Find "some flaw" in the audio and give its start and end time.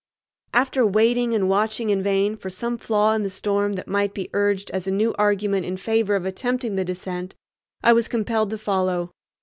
2.49-3.13